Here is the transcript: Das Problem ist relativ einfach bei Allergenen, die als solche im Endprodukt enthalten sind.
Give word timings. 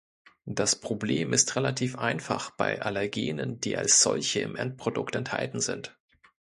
Das 0.47 0.75
Problem 0.81 1.31
ist 1.31 1.55
relativ 1.55 1.95
einfach 1.95 2.49
bei 2.49 2.81
Allergenen, 2.81 3.59
die 3.59 3.77
als 3.77 4.01
solche 4.01 4.39
im 4.39 4.55
Endprodukt 4.55 5.13
enthalten 5.15 5.59
sind. 5.59 5.95